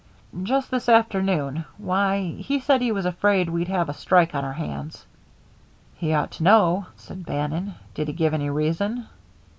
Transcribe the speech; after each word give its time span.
"Just 0.41 0.71
this 0.71 0.89
afternoon. 0.89 1.63
Why, 1.77 2.31
he 2.39 2.59
said 2.59 2.81
he 2.81 2.91
was 2.91 3.05
afraid 3.05 3.51
we'd 3.51 3.67
have 3.67 3.87
a 3.87 3.93
strike 3.93 4.33
on 4.33 4.43
our 4.43 4.53
hands." 4.53 5.05
"He 5.93 6.11
ought 6.11 6.31
to 6.31 6.43
know," 6.43 6.87
said 6.97 7.23
Bannon. 7.23 7.75
"Did 7.93 8.07
he 8.07 8.13
give 8.15 8.33
any 8.33 8.49
reason?" 8.49 9.05